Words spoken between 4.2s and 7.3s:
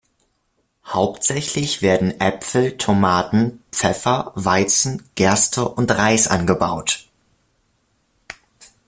Weizen, Gerste und Reis angebaut.